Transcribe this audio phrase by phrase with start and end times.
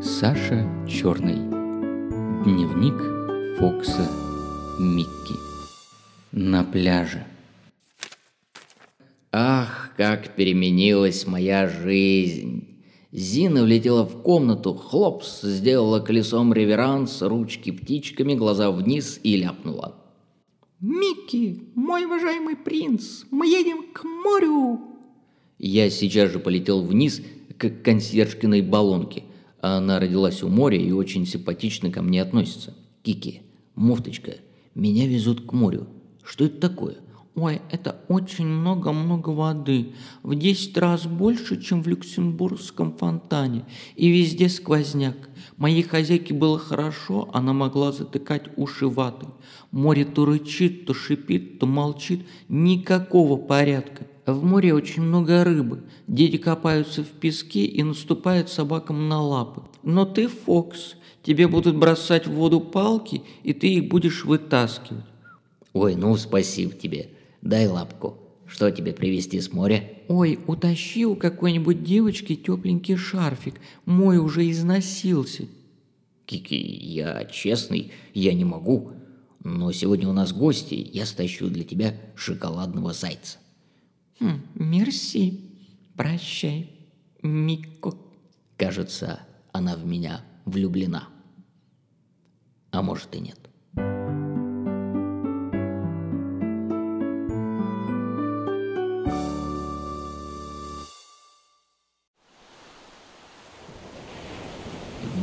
[0.00, 1.34] Саша Черный.
[2.44, 4.08] Дневник Фокса
[4.78, 5.34] Микки.
[6.30, 7.26] На пляже.
[9.32, 12.78] Ах, как переменилась моя жизнь!
[13.10, 19.96] Зина влетела в комнату, хлопс, сделала колесом реверанс, ручки птичками, глаза вниз и ляпнула.
[20.78, 24.80] «Микки, мой уважаемый принц, мы едем к морю!»
[25.58, 27.20] Я сейчас же полетел вниз
[27.58, 29.24] к консьержкиной баллонке.
[29.60, 32.74] Она родилась у моря и очень симпатично ко мне относится.
[33.02, 33.42] Кики,
[33.74, 34.36] муфточка,
[34.74, 35.88] меня везут к морю.
[36.22, 36.96] Что это такое?
[37.34, 39.92] Ой, это очень много-много воды.
[40.24, 43.64] В 10 раз больше, чем в Люксембургском фонтане.
[43.94, 45.16] И везде сквозняк.
[45.56, 49.28] Моей хозяйке было хорошо, она могла затыкать уши ватой.
[49.70, 52.26] Море то рычит, то шипит, то молчит.
[52.48, 54.06] Никакого порядка.
[54.28, 55.84] В море очень много рыбы.
[56.06, 59.62] Дети копаются в песке и наступают собакам на лапы.
[59.82, 65.06] Но ты, Фокс, тебе будут бросать в воду палки, и ты их будешь вытаскивать.
[65.72, 67.08] Ой, ну спасибо тебе.
[67.40, 68.18] Дай лапку.
[68.46, 69.90] Что тебе привезти с моря?
[70.08, 73.54] Ой, утащи у какой-нибудь девочки тепленький шарфик.
[73.86, 75.44] Мой уже износился.
[76.26, 78.92] Кики, я честный, я не могу.
[79.42, 83.38] Но сегодня у нас гости, я стащу для тебя шоколадного зайца.
[84.20, 85.40] Хм, мерси.
[85.96, 86.70] Прощай,
[87.22, 87.94] Микко.
[88.56, 89.20] Кажется,
[89.52, 91.08] она в меня влюблена.
[92.70, 93.38] А может и нет.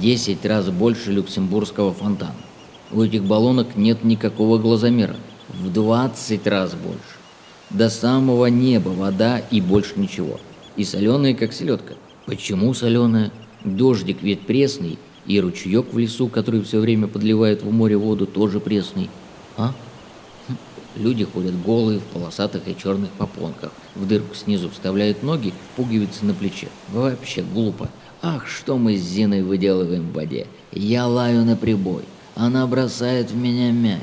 [0.00, 2.34] 10 раз больше люксембургского фонтана.
[2.90, 5.16] У этих баллонок нет никакого глазомера.
[5.48, 7.19] В 20 раз больше.
[7.70, 10.40] До самого неба вода и больше ничего.
[10.76, 11.94] И соленая, как селедка.
[12.26, 13.30] Почему соленая?
[13.64, 18.58] Дождик ведь пресный, и ручеек в лесу, который все время подливает в море воду, тоже
[18.58, 19.08] пресный.
[19.56, 19.72] А?
[20.48, 20.56] Хм.
[20.96, 23.70] Люди ходят голые в полосатых и черных попонках.
[23.94, 26.68] В дырку снизу вставляют ноги, пуговицы на плече.
[26.88, 27.88] Вообще глупо.
[28.22, 30.46] Ах, что мы с Зиной выделываем в воде.
[30.72, 32.02] Я лаю на прибой.
[32.34, 34.00] Она бросает в меня мяч.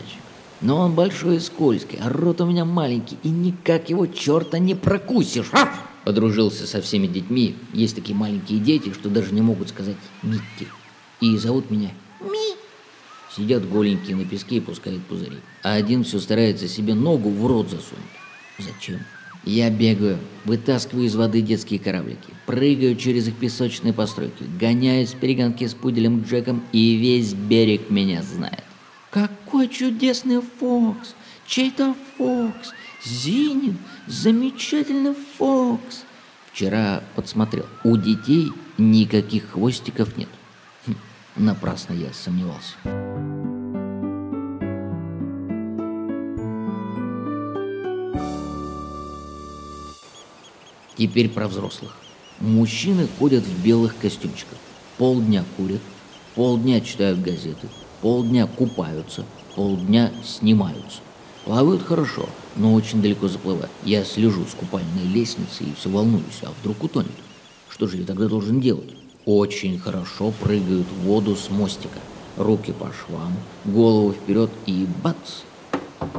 [0.62, 4.76] Но он большой и скользкий, а рот у меня маленький, и никак его черта не
[4.76, 5.50] прокусишь.
[5.54, 5.70] А!
[6.04, 7.56] Подружился со всеми детьми.
[7.74, 10.68] Есть такие маленькие дети, что даже не могут сказать «Микки».
[11.20, 11.92] И зовут меня
[12.22, 12.56] Ми.
[13.36, 15.38] Сидят голенькие на песке и пускают пузыри.
[15.64, 18.06] А один все старается себе ногу в рот засунуть.
[18.58, 19.02] Зачем?
[19.44, 25.70] Я бегаю, вытаскиваю из воды детские кораблики, прыгаю через их песочные постройки, гоняюсь в перегонке
[25.70, 28.64] с пуделем Джеком, и весь берег меня знает.
[29.58, 31.16] Какой чудесный Фокс!
[31.48, 32.74] Чей-то Фокс!
[33.04, 33.80] Зинин!
[34.06, 36.04] Замечательный Фокс!
[36.54, 37.66] Вчера подсмотрел.
[37.84, 40.30] У детей никаких хвостиков нет.
[40.86, 40.94] Хм,
[41.38, 42.76] напрасно я сомневался.
[50.96, 51.98] Теперь про взрослых.
[52.40, 54.60] Мужчины ходят в белых костюмчиках.
[55.00, 55.82] Полдня курят,
[56.36, 57.68] полдня читают газеты,
[58.04, 59.26] полдня купаются,
[59.58, 61.00] полдня снимаются.
[61.44, 63.72] Плавают хорошо, но очень далеко заплывают.
[63.84, 67.10] Я слежу с купальной лестницы и все волнуюсь, а вдруг утонет?
[67.68, 68.94] Что же я тогда должен делать?
[69.26, 71.98] Очень хорошо прыгают в воду с мостика.
[72.38, 73.34] Руки по швам,
[73.66, 75.42] голову вперед и бац!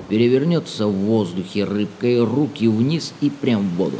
[0.08, 3.98] Перевернется в воздухе рыбкой, руки вниз и прям в воду.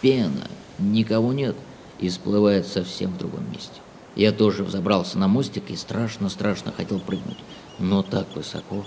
[0.00, 0.48] Пена,
[0.80, 1.54] никого нет,
[2.00, 3.80] и всплывает совсем в другом месте.
[4.14, 7.38] Я тоже взобрался на мостик и страшно-страшно хотел прыгнуть,
[7.78, 8.84] но так высоко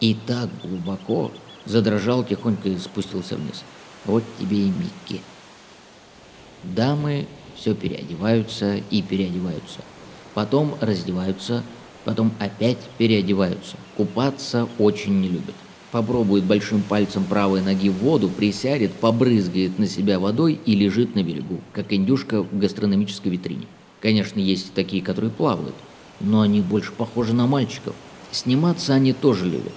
[0.00, 1.32] и так глубоко,
[1.64, 3.64] задрожал тихонько и спустился вниз.
[4.04, 5.22] Вот тебе и Микки.
[6.62, 7.26] Дамы
[7.56, 9.80] все переодеваются и переодеваются.
[10.34, 11.62] Потом раздеваются,
[12.04, 13.76] потом опять переодеваются.
[13.96, 15.54] Купаться очень не любят.
[15.90, 21.22] Попробует большим пальцем правой ноги в воду, присядет, побрызгает на себя водой и лежит на
[21.22, 23.66] берегу, как индюшка в гастрономической витрине.
[24.06, 25.74] Конечно, есть такие, которые плавают,
[26.20, 27.92] но они больше похожи на мальчиков.
[28.30, 29.72] Сниматься они тоже любят.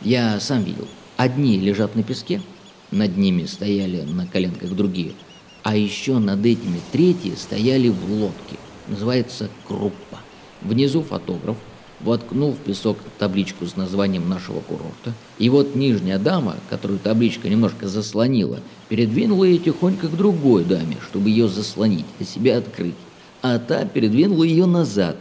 [0.00, 0.86] Я сам видел.
[1.16, 2.40] Одни лежат на песке,
[2.92, 5.10] над ними стояли на коленках другие,
[5.64, 8.58] а еще над этими третьи стояли в лодке.
[8.86, 10.20] Называется группа.
[10.62, 11.56] Внизу фотограф,
[11.98, 15.14] воткнул в песок табличку с названием нашего курорта.
[15.38, 21.30] И вот нижняя дама, которую табличка немножко заслонила, передвинула ее тихонько к другой даме, чтобы
[21.30, 22.94] ее заслонить, а себя открыть
[23.44, 25.18] а та передвинула ее назад,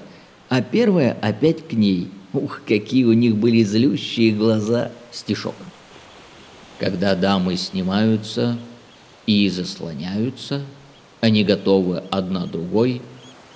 [0.47, 2.09] а первая опять к ней.
[2.31, 4.91] Ух, какие у них были злющие глаза.
[5.11, 5.55] Стишок.
[6.79, 8.57] Когда дамы снимаются
[9.27, 10.61] и заслоняются,
[11.19, 13.01] они готовы одна другой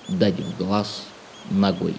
[0.06, 1.06] дать в глаз
[1.50, 1.94] ногой.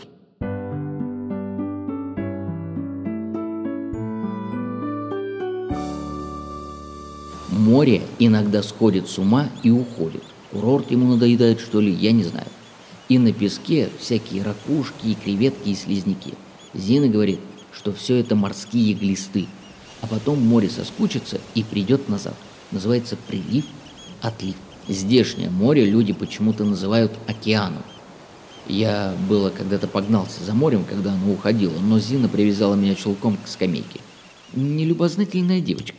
[7.49, 10.23] Море иногда сходит с ума и уходит.
[10.51, 12.45] Курорт ему надоедает, что ли, я не знаю.
[13.09, 16.35] И на песке всякие ракушки, и креветки, и слизняки.
[16.75, 17.39] Зина говорит,
[17.73, 19.47] что все это морские глисты.
[20.01, 22.35] А потом море соскучится и придет назад.
[22.71, 23.65] Называется прилив,
[24.21, 24.55] отлив.
[24.87, 27.83] Здешнее море люди почему-то называют океаном.
[28.67, 33.47] Я было когда-то погнался за морем, когда оно уходило, но Зина привязала меня чулком к
[33.47, 33.99] скамейке.
[34.53, 35.97] Нелюбознательная девочка.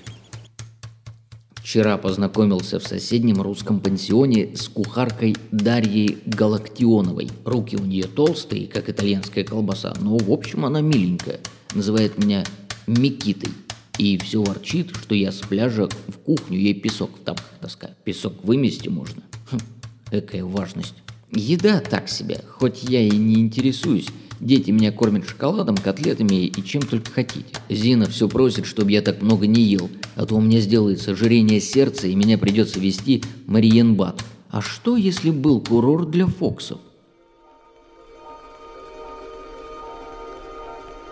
[1.70, 7.30] Вчера познакомился в соседнем русском пансионе с кухаркой Дарьей Галактионовой.
[7.44, 11.38] Руки у нее толстые, как итальянская колбаса, но в общем она миленькая.
[11.72, 12.42] Называет меня
[12.88, 13.52] Микитой.
[13.98, 17.94] И все ворчит, что я с пляжа в кухню ей песок в тапках таскаю.
[18.02, 19.22] Песок вымести можно.
[19.52, 19.60] Хм,
[20.06, 20.96] какая важность.
[21.30, 24.08] Еда так себе, хоть я и не интересуюсь.
[24.40, 27.44] Дети меня кормят шоколадом, котлетами и чем только хотите.
[27.68, 31.60] Зина все просит, чтобы я так много не ел, а то у меня сделается ожирение
[31.60, 34.24] сердца и меня придется вести Мариенбад.
[34.50, 36.78] А что, если был курорт для фоксов?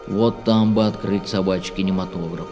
[0.07, 2.47] Вот там бы открыть собачий кинематограф.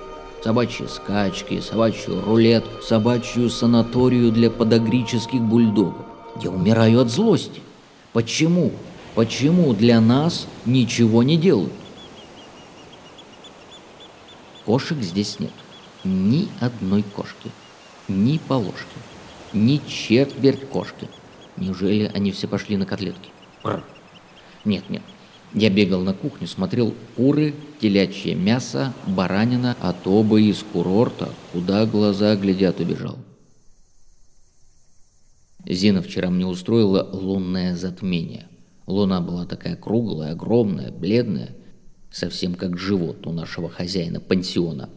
[0.45, 6.05] Собачьи скачки, собачий рулет, собачью санаторию для подогрических бульдогов.
[6.43, 7.63] Я умираю от злости.
[8.13, 8.73] Почему?
[9.17, 11.73] Почему для нас ничего не делают?
[14.67, 15.55] Кошек здесь нет.
[16.05, 17.51] Ни одной кошки.
[18.09, 18.99] Ни полошки.
[19.55, 21.09] Ни четверть кошки.
[21.57, 23.31] Неужели они все пошли на котлетки?
[24.67, 25.03] Нет, нет.
[25.55, 31.87] Я бегал на кухню, смотрел куры, телячье мясо, баранина, а то бы из курорта, куда
[31.87, 33.17] глаза глядят, убежал.
[35.65, 38.47] Зина вчера мне устроила лунное затмение–
[38.87, 41.57] Луна была такая круглая, огромная, бледная,
[42.11, 44.89] совсем как живот у нашего хозяина пансиона.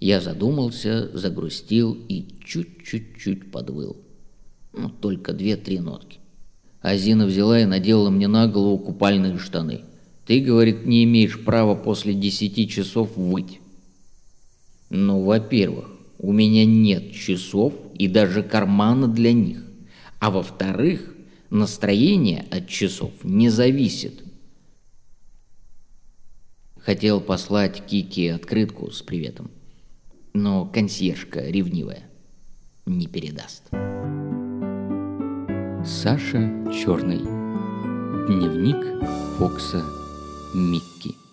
[0.00, 3.96] Я задумался, загрустил и чуть-чуть-чуть подвыл.
[4.72, 6.18] Ну, только две-три нотки.
[6.82, 9.80] Азина взяла и надела мне на голову купальные штаны.
[10.26, 13.60] Ты, говорит, не имеешь права после десяти часов выть.
[14.90, 15.86] Ну, во-первых,
[16.18, 19.64] у меня нет часов и даже кармана для них.
[20.20, 21.14] А во-вторых,
[21.50, 24.22] Настроение от часов не зависит.
[26.80, 29.50] Хотел послать Кике открытку с приветом,
[30.34, 32.02] но консьержка ревнивая
[32.86, 33.64] не передаст.
[35.86, 37.18] Саша Черный.
[38.26, 38.76] Дневник
[39.38, 39.82] Фокса
[40.54, 41.27] Микки.